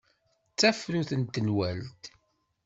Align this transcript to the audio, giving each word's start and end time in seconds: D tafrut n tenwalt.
D 0.51 0.55
tafrut 0.59 1.11
n 1.19 1.23
tenwalt. 1.25 2.03